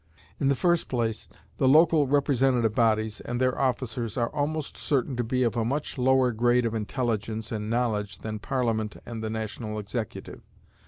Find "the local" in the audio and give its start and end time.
1.57-2.07